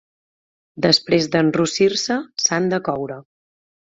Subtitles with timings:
[0.85, 3.21] Després d'enrossir-se, s'han de coure.